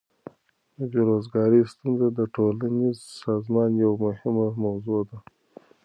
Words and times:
د 0.77 0.79
بیروزګاری 0.91 1.61
ستونزه 1.71 2.07
د 2.17 2.19
ټولنیز 2.35 2.97
سازمان 3.23 3.71
یوه 3.83 3.97
مهمه 4.05 4.47
موضوع 4.63 5.01
ده. 5.09 5.17